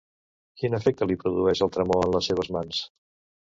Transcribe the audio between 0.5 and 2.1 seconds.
Quin efecte li produeix el tremor